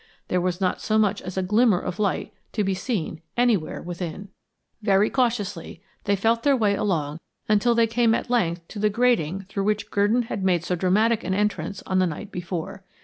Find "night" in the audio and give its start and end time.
12.07-12.31